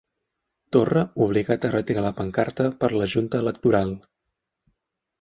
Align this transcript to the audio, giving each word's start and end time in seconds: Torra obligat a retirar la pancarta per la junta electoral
Torra 0.75 1.03
obligat 1.25 1.69
a 1.69 1.71
retirar 1.75 2.05
la 2.07 2.13
pancarta 2.21 2.69
per 2.89 2.93
la 2.99 3.11
junta 3.15 3.45
electoral 3.49 3.97